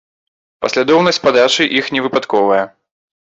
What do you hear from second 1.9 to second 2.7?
не выпадковая.